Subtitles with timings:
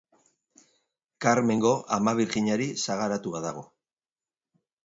[1.25, 3.65] Karmengo Ama Birjinari sagaratua dago.